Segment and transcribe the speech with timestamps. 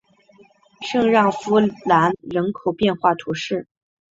[0.81, 3.67] 圣让夫兰人口变化图示